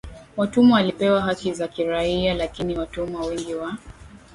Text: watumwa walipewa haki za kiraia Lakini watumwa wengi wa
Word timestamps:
watumwa 0.37 0.75
walipewa 0.77 1.21
haki 1.21 1.53
za 1.53 1.67
kiraia 1.67 2.33
Lakini 2.33 2.77
watumwa 2.77 3.25
wengi 3.25 3.55
wa 3.55 3.77